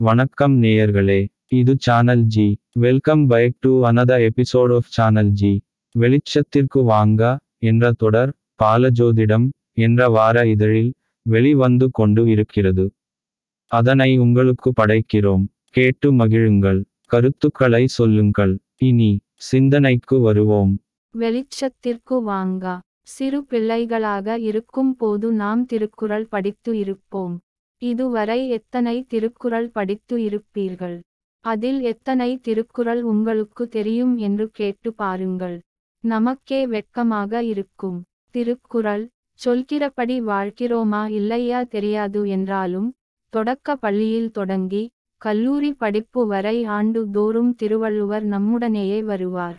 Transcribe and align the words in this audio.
வணக்கம் 0.00 0.62
நேயர்களே 0.62 1.28
இது 1.48 1.76
channel 1.78 2.22
G 2.22 2.60
welcome 2.72 3.26
back 3.26 3.54
to 3.60 3.84
another 3.84 4.28
episode 4.28 4.74
of 4.74 4.88
channel 4.88 5.30
G 5.30 5.64
வெளிச்சத்திற்கு 5.94 6.84
வாங்க 6.84 7.38
என்ற 7.58 7.92
தொடர் 7.92 8.34
பாலஜோதிடம் 8.62 9.48
என்ற 9.72 10.08
வார 10.08 10.46
இதழில் 10.46 10.94
வெளிவந்து 11.22 11.90
கொண்டு 11.90 12.30
இருக்கிறது. 12.30 12.92
அதனை 13.66 14.18
உங்களுக்கு 14.18 14.72
படைக்கிறோம். 14.82 15.44
கேட்டு 15.64 16.12
மகிழுங்கள். 16.12 16.84
கருத்துக்களை 17.06 17.86
சொல்லுங்கள். 17.86 18.58
இனி 18.76 19.20
சிந்தனைக்கு 19.34 20.20
வருவோம். 20.20 20.80
வெளிச்சத்திற்கு 21.14 22.22
வாங்க. 22.22 22.80
சிறு 23.02 23.44
பிள்ளைகளாக 23.44 24.38
இருக்கும் 24.38 24.96
போது 24.96 25.32
நாம் 25.32 25.66
திருக்குறள் 25.66 26.26
படித்து 26.26 26.78
இருப்போம். 26.78 27.36
இதுவரை 27.82 28.48
எத்தனை 28.48 28.94
திருக்குறள் 29.02 29.68
படித்து 29.70 30.16
இருப்பீர்கள்? 30.18 30.96
அதில் 31.44 31.80
எத்தனை 31.82 32.30
திருக்குறள் 32.38 33.02
உங்களுக்கு 33.02 33.68
தெரியும் 33.68 34.16
என்று 34.16 34.46
கேட்டு 34.50 34.92
பாருங்கள். 34.92 35.56
நமக்கே 36.04 36.60
வெட்கமாக 36.66 37.42
இருக்கும். 37.42 37.98
திருக்குறள் 38.34 39.04
சொல்கிறபடி 39.40 40.16
வாழ்கிறோமா 40.22 41.02
இல்லையா 41.10 41.62
தெரியாது 41.62 42.20
என்றாலும் 42.28 42.88
தொடக்க 43.32 43.76
பள்ளியில் 43.76 44.30
தொடங்கி 44.30 44.82
கல்லூரி 45.22 45.70
படிப்பு 45.72 46.26
வரை 46.26 46.56
ஆண்டு 46.64 47.00
தோறும் 47.10 47.52
திருவள்ளுவர் 47.54 48.24
நம்முடனேயே 48.24 48.98
வருவார். 49.02 49.56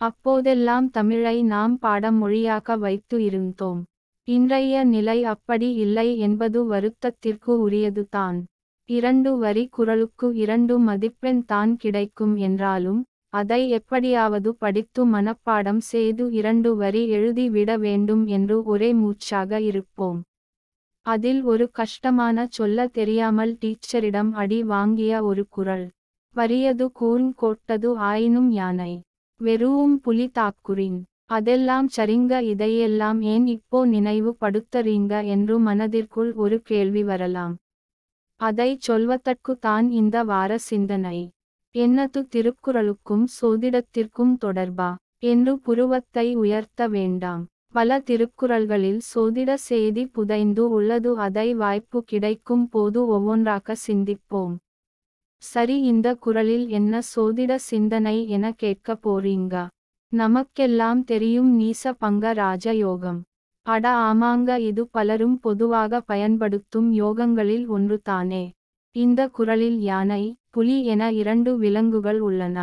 அப்போதெல்லாம் 0.00 0.88
தமிழை 0.90 1.36
நாம் 1.44 1.74
பாடம் 1.78 2.18
மொழியாக 2.18 2.76
வைத்து 2.76 3.16
இருந்தோம். 3.24 3.80
இன்றைய 4.28 4.84
நிலை 4.84 5.18
அப்படி 5.24 5.68
இல்லை 5.74 6.08
என்பது 6.18 6.58
வருத்தத்திற்கு 6.64 7.52
உரியதுதான் 7.66 8.38
இரண்டு 8.88 9.30
வரி 9.38 9.64
குரலுக்கு 9.68 10.26
இரண்டு 10.34 10.74
மதிப்பெண் 10.78 11.40
தான் 11.44 11.72
கிடைக்கும் 11.76 12.34
என்றாலும் 12.38 13.00
அதை 13.32 13.60
எப்படியாவது 13.68 14.50
படித்து 14.54 15.02
மனப்பாடம் 15.06 15.80
செய்து 15.84 16.24
இரண்டு 16.32 16.70
வரி 16.76 17.02
எழுதி 17.08 17.46
விட 17.48 17.70
வேண்டும் 17.78 18.24
என்று 18.26 18.56
ஒரே 18.64 18.90
மூச்சாக 18.92 19.60
இருப்போம். 19.60 20.20
அதில் 21.06 21.42
ஒரு 21.42 21.66
கஷ்டமான 21.70 22.46
சொல்ல 22.50 22.88
தெரியாமல் 22.92 23.52
டீச்சரிடம் 23.62 24.32
அடி 24.34 24.62
வாங்கிய 24.64 25.24
ஒரு 25.24 25.44
குரல் 25.48 25.86
வரியது 26.36 26.86
கூர்ன் 27.00 27.30
கோட்டது 27.34 27.90
ஆயினும் 28.06 28.50
யானை. 28.52 28.92
வெறுவும் 29.40 29.96
புலி 29.96 30.26
தாக்குறின். 30.34 30.98
அதெல்லாம் 31.30 31.88
சரிங்க 31.96 32.34
இதையெல்லாம் 32.52 33.18
ஏன் 33.32 33.46
இப்போ 33.46 33.78
நினைவு 33.86 34.30
படுத்தறீங்க 34.42 35.12
என்று 35.26 35.54
மனதிற்குள் 35.58 36.30
ஒரு 36.34 36.56
கேள்வி 36.62 37.02
வரலாம். 37.02 37.54
அதை 38.40 38.70
சொல்வதற்கு 38.78 39.52
தான் 39.58 39.86
இந்த 39.90 40.16
வார 40.24 40.58
சிந்தனை. 40.68 41.18
என்னது 41.74 42.20
திருக்குறளுக்கும் 42.34 43.24
சோதிடத்திற்கும் 43.38 44.34
தொடர்பா 44.44 44.90
என்று 45.22 45.52
புருவத்தை 45.58 46.26
உயர்த்த 46.36 46.88
வேண்டாம். 46.88 47.42
பல 47.74 47.98
திருக்குறள்களில் 48.00 49.00
சோதிட 49.12 49.50
செய்தி 49.68 50.02
புதைந்து 50.06 50.62
உள்ளது 50.70 51.10
அதை 51.26 51.48
வாய்ப்பு 51.54 51.98
கிடைக்கும் 52.04 52.66
போது 52.68 53.00
ஒவ்வொன்றாக 53.06 53.76
சிந்திப்போம். 53.86 54.54
சரி 55.42 55.76
இந்த 55.90 56.08
குறளில் 56.16 56.68
என்ன 56.78 57.00
சோதிட 57.14 57.52
சிந்தனை 57.70 58.16
என 58.28 58.52
கேட்க 58.62 58.96
போறீங்க? 59.04 59.54
நமக்கெல்லாம் 60.12 61.00
தெரியும் 61.04 61.48
நீச 61.56 61.92
பங்க 61.98 62.32
ராஜ 62.34 62.66
யோகம் 62.76 63.18
அட 63.66 63.86
ஆமாங்க 64.04 64.50
இது 64.62 64.82
பலரும் 64.88 65.34
பொதுவாக 65.40 66.00
பயன்படுத்தும் 66.02 66.88
யோகங்களில் 66.98 67.66
ஒன்று 67.68 67.96
தானே 68.02 68.44
இந்த 68.96 69.20
குறளில் 69.28 69.80
யானை 69.80 70.22
புலி 70.50 70.76
என 70.84 71.10
இரண்டு 71.12 71.50
விலங்குகள் 71.56 72.20
உள்ளன. 72.20 72.58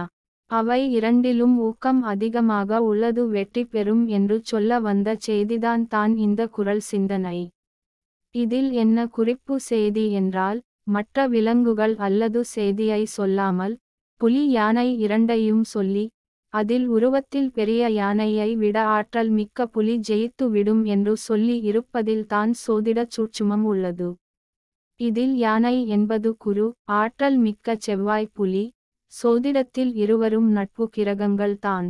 அவை 0.51 0.79
இரண்டிலும் 0.89 1.55
ஊக்கம் 1.59 2.01
அதிகமாக 2.03 2.79
உள்ளது 2.81 3.23
வெற்றி 3.27 3.63
பெறும் 3.65 4.03
என்று 4.07 4.37
சொல்ல 4.43 4.79
வந்த 4.79 5.15
செய்திதான் 5.27 5.83
தான் 5.87 6.15
இந்த 6.17 6.41
குறள் 6.47 6.83
சிந்தனை. 6.89 7.39
இதில் 8.35 8.69
என்ன 8.75 9.07
குறிப்பு 9.09 9.57
செய்தி 9.69 10.05
என்றால் 10.13 10.59
மற்ற 10.87 11.27
விலங்குகள் 11.27 11.95
அல்லது 11.99 12.41
செய்தியை 12.55 13.01
சொல்லாமல் 13.17 13.75
புலி 14.21 14.43
யானை 14.49 14.87
இரண்டையும் 14.97 15.65
சொல்லி 15.75 16.05
அதில் 16.59 16.85
உருவத்தில் 16.87 17.49
பெரிய 17.51 17.83
யானையை 17.99 18.49
விட 18.61 18.77
ஆற்றல் 18.97 19.31
மிக்க 19.37 19.67
புலி 19.67 19.95
ஜெயித்து 20.09 20.45
விடும் 20.49 20.83
என்று 20.93 21.13
சொல்லி 21.27 21.55
இருப்பதில் 21.69 22.25
தான் 22.33 22.51
சோதிடச் 22.65 23.13
சூட்சுமம் 23.15 23.65
உள்ளது. 23.71 24.09
இதில் 24.99 25.35
யானை 25.37 25.75
என்பது 25.87 26.29
குரு 26.45 26.67
ஆற்றல் 26.99 27.37
மிக்க 27.45 27.75
செவ்வாய் 27.85 28.33
புலி 28.37 28.65
சோதிடத்தில் 29.13 29.91
இருவரும் 30.03 30.49
நட்பு 30.49 30.85
கிரகங்கள் 30.95 31.55
தான். 31.67 31.89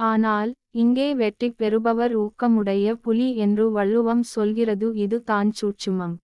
ஆனால் 0.00 0.50
இங்கே 0.74 1.08
வெற்றி 1.14 1.48
பெறுபவர் 1.60 2.14
ஊக்கமுடைய 2.24 2.94
புலி 3.04 3.28
என்று 3.44 3.66
வள்ளுவம் 3.70 4.24
சொல்கிறது 4.34 4.88
இது 5.04 5.18
தான் 5.24 5.50
சூட்சுமம். 5.60 6.16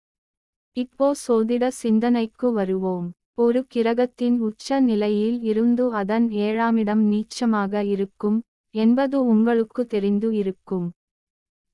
இப்போ 0.76 1.06
சோதிட 1.24 1.64
சிந்தனைக்கு 1.82 2.48
வருவோம். 2.52 3.08
ஒரு 3.38 3.60
கிரகத்தின் 3.74 4.36
உச்ச 4.40 4.78
நிலையில் 4.80 5.38
இருந்து 5.42 5.84
அதன் 6.00 6.26
ஏழாமிடம் 6.46 7.02
நீச்சமாக 7.12 7.82
இருக்கும் 7.84 8.38
என்பது 8.74 9.16
உங்களுக்கு 9.24 9.82
தெரிந்து 9.86 10.28
இருக்கும். 10.32 10.86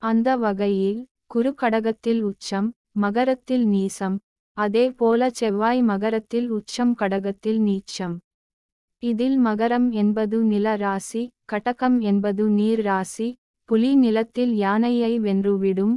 அந்த 0.01 0.37
வகையில் 0.37 1.01
குரு 1.27 1.51
கடகத்தில் 1.61 2.21
உச்சம் 2.21 2.69
மகரத்தில் 2.97 3.65
நீசம் 3.67 4.17
அதே 4.57 4.85
போல 4.91 5.29
செவ்வாய் 5.31 5.81
மகரத்தில் 5.81 6.47
உச்சம் 6.51 6.93
கடகத்தில் 7.01 7.59
நீச்சம். 7.67 8.15
இதில் 9.03 9.37
மகரம் 9.39 9.87
என்பது 9.91 10.37
நில 10.43 10.75
ராசி 10.75 11.23
கடகம் 11.45 11.97
என்பது 12.01 12.43
நீர் 12.59 12.81
ராசி 12.81 13.27
புலி 13.69 13.91
நிலத்தில் 13.95 14.53
யானையை 14.57 15.13
வென்றுவிடும் 15.19 15.95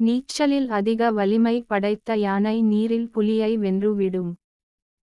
நீச்சலில் 0.00 0.68
அதிக 0.70 1.10
வலிமை 1.12 1.56
படைத்த 1.62 2.16
யானை 2.18 2.56
நீரில் 2.62 3.08
புலியை 3.10 3.52
வென்றுவிடும். 3.58 4.32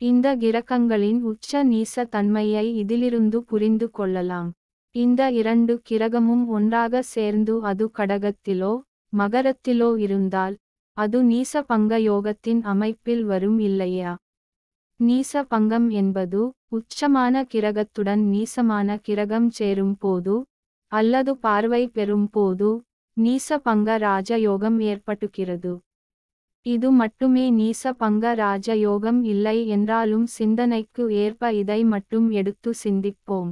இந்த 0.01 0.27
கிரகங்களின் 0.35 1.19
உச்ச 1.21 1.63
நீச 1.63 2.03
தன்மையை 2.05 2.63
இதிலிருந்து 2.77 3.37
புரிந்து 3.43 3.87
கொள்ளலாம். 3.91 4.49
இந்த 4.95 5.21
இரண்டு 5.31 5.73
கிரகமும் 5.89 6.43
ஒன்றாக 6.47 7.01
சேர்ந்து 7.01 7.53
அது 7.61 7.85
கடகத்திலோ 7.97 8.73
மகரத்திலோ 9.13 9.89
இருந்தால் 9.97 10.55
அது 10.97 11.19
நீச 11.23 11.61
பங்க 11.67 11.99
யோகத்தின் 11.99 12.61
அமைப்பில் 12.63 13.23
வரும் 13.23 13.59
இல்லையா? 13.59 14.11
நீச 14.99 15.43
பங்கம் 15.47 15.87
என்பது 16.01 16.41
உச்சமான 16.71 17.43
கிரகத்துடன் 17.53 18.23
நீசமான 18.33 18.97
கிரகம் 19.01 19.49
சேரும் 19.49 19.97
போது 19.97 20.35
அல்லது 20.91 21.31
பார்வை 21.37 21.83
பெறும் 21.87 22.29
போது 22.29 22.69
நீச 23.17 23.57
பங்க 23.57 23.97
ராஜயோகம் 23.99 24.79
ஏற்பட்டுகிறது. 24.91 25.73
இது 26.65 26.87
மட்டுமே 26.91 27.43
நீச 27.51 27.91
பங்க 27.93 28.31
ராஜயோகம் 28.35 29.19
இல்லை 29.23 29.57
என்றாலும் 29.67 30.25
சிந்தனைக்கு 30.37 31.03
ஏற்ப 31.15 31.51
இதை 31.53 31.77
மட்டும் 31.83 32.27
எடுத்து 32.31 32.71
சிந்திப்போம். 32.83 33.51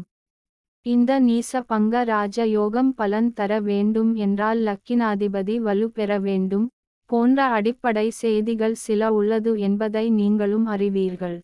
இந்த 0.85 1.11
நீச 1.19 1.61
பங்க 1.63 2.03
ராஜயோகம் 2.05 2.89
பலன் 2.91 3.29
தர 3.33 3.59
வேண்டும் 3.61 4.11
என்றால் 4.15 4.59
லக்கினாதிபதி 4.59 5.55
வலு 5.59 5.87
பெற 5.89 6.17
வேண்டும். 6.19 6.65
போன்ற 7.09 7.45
அடிப்படை 7.49 8.07
செய்திகள் 8.21 8.75
சில 8.79 9.11
உள்ளது 9.13 9.53
என்பதை 9.59 10.05
நீங்களும் 10.11 10.65
அறிவீர்கள். 10.65 11.37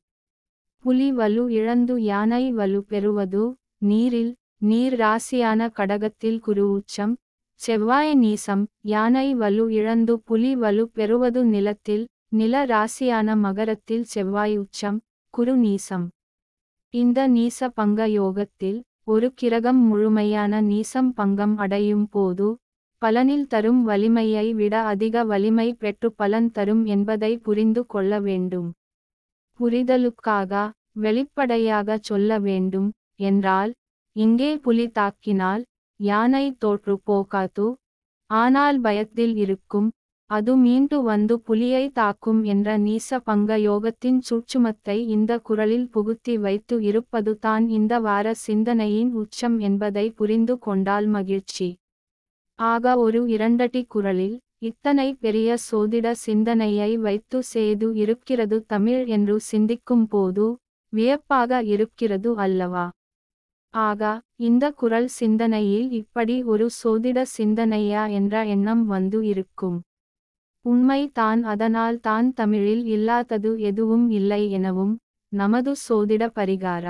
புலி 0.83 1.09
வலு 1.11 1.43
இழந்து 1.51 1.95
யானை 2.03 2.43
வலு 2.51 2.81
பெறுவது 2.83 3.43
நீரில் 3.81 4.33
நீர் 4.61 4.95
ராசியான 4.99 5.69
கடகத்தில் 5.69 6.39
குரு 6.39 6.65
உச்சம் 6.71 7.13
செவ்வாய் 7.59 8.13
நீசம் 8.15 8.61
யானை 8.83 9.25
வலு 9.35 9.63
இழந்து 9.69 10.13
புலி 10.27 10.51
வலு 10.55 10.83
பெறுவது 10.97 11.41
நிலத்தில் 11.45 12.03
நில 12.31 12.61
ராசியான 12.65 13.35
மகரத்தில் 13.35 14.05
செவ்வாய் 14.05 14.55
உச்சம் 14.57 14.99
குரு 15.33 15.53
நீசம். 15.57 16.05
இந்த 16.93 17.27
நீச 17.27 17.67
பங்க 17.69 18.07
யோகத்தில் 18.11 18.79
ஒரு 19.05 19.27
கிரகம் 19.35 19.81
முழுமையான 19.89 20.61
நீசம் 20.61 21.09
பங்கம் 21.11 21.55
அடையும் 21.57 22.07
போது 22.07 22.47
பலனில் 23.01 23.45
தரும் 23.47 23.81
வலிமையை 23.83 24.47
விட 24.53 24.75
அதிக 24.83 25.23
வலிமை 25.23 25.67
பெற்று 25.73 26.11
பலன் 26.11 26.49
தரும் 26.51 26.83
என்பதை 26.85 27.31
புரிந்து 27.39 27.83
கொள்ள 27.85 28.19
வேண்டும். 28.19 28.69
புரிதலுக்காக 29.59 30.51
வெளிப்படையாக 30.99 31.97
சொல்ல 32.01 32.39
வேண்டும் 32.39 32.89
என்றால் 33.21 33.73
இங்கே 34.15 34.51
புலி 34.57 34.87
தாக்கினால் 34.91 35.63
யானை 35.99 36.45
தோற்று 36.63 36.95
போகாது. 37.03 37.67
ஆனால் 38.29 38.77
பயத்தில் 38.79 39.35
இருக்கும் 39.35 39.87
அது 40.29 40.51
மீண்டு 40.55 40.97
வந்து 41.01 41.35
புலியை 41.39 41.85
தாக்கும் 41.91 42.41
என்ற 42.43 42.77
நீச 42.77 43.17
பங்க 43.19 43.51
யோகத்தின் 43.59 44.19
சூட்சுமத்தை 44.27 44.97
இந்த 45.07 45.39
குரலில் 45.39 45.87
புகுத்தி 45.93 46.33
வைத்து 46.37 46.75
இருப்பது 46.81 47.31
தான் 47.37 47.65
இந்த 47.69 47.99
வார 47.99 48.33
சிந்தனையின் 48.43 49.11
உச்சம் 49.13 49.57
என்பதை 49.59 50.05
புரிந்து 50.11 50.55
கொண்டால் 50.59 51.07
மகிழ்ச்சி. 51.07 51.69
ஆக 52.59 52.95
ஒரு 52.97 53.21
இரண்டடி 53.27 53.81
குரலில் 53.87 54.37
இத்தனை 54.61 55.07
பெரிய 55.23 55.49
சோதிட 55.69 56.07
சிந்தனையை 56.25 56.91
வைத்து 56.97 57.39
செய்து 57.53 57.89
இருக்கிறது 57.95 58.57
தமிழ் 58.67 59.03
என்று 59.07 59.35
சிந்திக்கும் 59.51 60.07
போது 60.07 60.45
வியப்பாக 60.93 61.61
இருக்கிறது 61.73 62.29
அல்லவா? 62.37 62.85
ஆகா 63.73 64.11
இந்த 64.39 64.65
குரல் 64.71 65.07
சிந்தனையில் 65.09 65.89
இப்படி 65.91 66.35
ஒரு 66.43 66.65
சோதிட 66.79 67.19
சிந்தனையா 67.37 68.03
என்ற 68.09 68.43
எண்ணம் 68.45 68.83
வந்து 68.85 69.19
இருக்கும். 69.23 69.77
உண்மை 70.65 71.01
தான் 71.11 71.41
அதனால் 71.43 71.97
தான் 71.99 72.27
தமிழில் 72.31 72.83
இல்லாதது 72.85 73.51
எதுவும் 73.61 74.07
இல்லை 74.09 74.41
எனவும் 74.51 74.95
நமது 75.33 75.71
சோதிட 75.87 76.23
பரிகார? 76.35 76.85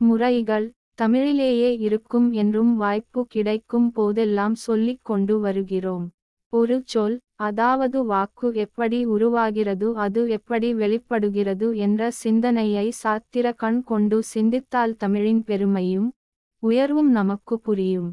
முறைகள் 0.00 0.66
தமிழிலேயே 0.94 1.70
இருக்கும் 1.78 2.28
என்றும் 2.32 2.72
வாய்ப்பு 2.76 3.20
கிடைக்கும் 3.26 3.88
போதெல்லாம் 3.92 4.56
சொல்லிக் 4.60 5.04
கொண்டு 5.04 5.36
வருகிறோம். 5.38 6.06
ஒரு 6.52 6.76
சொல் 6.84 7.16
அதாவது 7.40 7.98
வாக்கு 8.04 8.48
எப்படி 8.54 8.98
உருவாகிறது 9.06 9.88
அது 9.96 10.22
எப்படி 10.28 10.68
வெளிப்படுகிறது 10.74 11.66
என்ற 11.78 12.10
சிந்தனையை 12.22 12.86
சாத்திர 13.02 13.52
கண் 13.54 13.80
கொண்டு 13.82 14.18
சிந்தித்தால் 14.32 14.94
தமிழின் 14.96 15.42
பெருமையும் 15.44 16.08
உயர்வும் 16.62 17.10
நமக்கு 17.10 17.54
புரியும். 17.58 18.10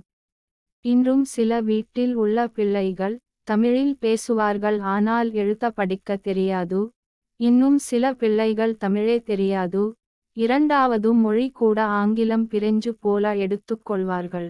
இன்றும் 0.86 1.24
சில 1.28 1.62
வீட்டில் 1.62 2.14
உள்ள 2.16 2.48
பிள்ளைகள் 2.48 3.16
தமிழில் 3.48 3.96
பேசுவார்கள் 4.00 4.78
ஆனால் 4.88 5.30
எழுத 5.34 5.72
படிக்க 5.72 6.18
தெரியாது. 6.20 6.80
இன்னும் 7.40 7.78
சில 7.80 8.14
பிள்ளைகள் 8.14 8.76
தமிழே 8.78 9.18
தெரியாது. 9.22 9.84
இரண்டாவது 10.38 11.10
மொழி 11.16 11.48
கூட 11.52 11.78
ஆங்கிலம் 12.00 12.46
பிரெஞ்சு 12.48 12.92
போல 13.00 13.34
எடுத்துக்கொள்வார்கள் 13.36 14.50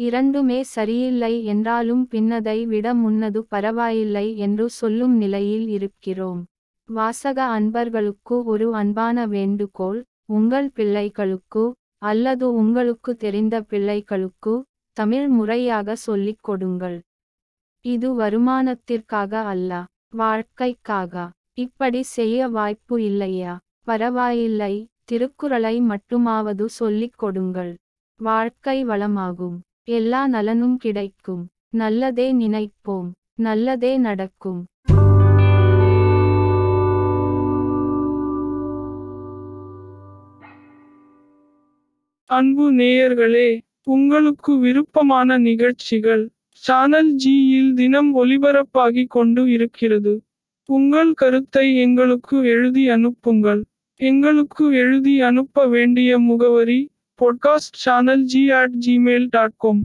இரண்டுமே 0.00 0.62
சரியில்லை 0.62 1.32
என்றாலும் 1.44 2.04
பின்னதை 2.10 2.58
விட 2.66 2.94
முன்னது 2.94 3.40
பரவாயில்லை 3.44 4.26
என்று 4.36 4.66
சொல்லும் 4.70 5.16
நிலையில் 5.16 5.68
இருக்கிறோம். 5.68 6.40
வாசக 6.88 7.38
அன்பர்களுக்கு 7.56 8.36
ஒரு 8.44 8.66
அன்பான 8.74 9.26
வேண்டுகோள் 9.26 10.00
உங்கள் 10.28 10.68
பிள்ளைகளுக்கு 10.70 11.64
அல்லது 12.02 12.46
உங்களுக்கு 12.52 13.12
தெரிந்த 13.16 13.54
பிள்ளைகளுக்கு 13.62 14.54
தமிழ் 14.96 15.28
முறையாக 15.28 15.94
சொல்லிக் 16.06 16.42
கொடுங்கள். 16.42 16.98
இது 17.84 18.08
வருமானத்திற்காக 18.20 19.32
அல்ல 19.52 19.72
வாழ்க்கைக்காக. 20.16 21.14
இப்படி 21.54 22.02
செய்ய 22.02 22.48
வாய்ப்பு 22.48 22.96
இல்லையா? 23.04 23.52
பரவாயில்லை 23.84 24.74
திருக்குறளை 25.04 25.74
மட்டுமாவது 25.82 26.64
சொல்லிக் 26.80 27.18
கொடுங்கள். 27.18 27.72
வாழ்க்கை 28.20 28.78
வளமாகும். 28.84 29.58
எல்லா 29.90 30.26
நலனும் 30.26 30.76
கிடைக்கும். 30.76 31.48
நல்லதே 31.70 32.26
நினைப்போம். 32.34 33.06
நல்லதே 33.34 33.96
நடக்கும். 33.96 34.66
அன்பு 42.24 42.72
நேயர்களே 42.72 43.60
உங்களுக்கு 43.82 44.58
விருப்பமான 44.58 45.38
நிகழ்ச்சிகள் 45.38 46.30
சானல் 46.50 47.10
ஜியில் 47.14 47.72
தினம் 47.72 48.10
ஒளிபரப்பாகிக் 48.16 49.10
கொண்டு 49.10 49.50
இருக்கிறது. 49.50 50.22
உங்கள் 50.64 51.12
கருத்தை 51.12 51.66
எங்களுக்கு 51.80 52.36
எழுதி 52.46 52.88
அனுப்புங்கள். 52.88 53.64
எங்களுக்கு 53.96 54.64
எழுதி 54.74 55.20
அனுப்ப 55.20 55.66
வேண்டிய 55.66 56.18
முகவரி 56.18 56.80
podcast 57.20 57.76
channel 57.76 58.24
G 58.24 58.42
at 58.52 58.76
Gmail 58.86 59.26
dot 59.30 59.56
com 59.58 59.82